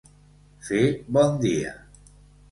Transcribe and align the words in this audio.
Fer 0.69 0.79
bon 1.17 1.37
dia. 1.43 1.75